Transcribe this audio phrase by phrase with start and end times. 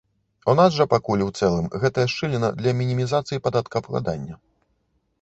[0.53, 4.35] У нас жа пакуль у цэлым гэтая шчыліна для мінімізацыі падаткаабкладання.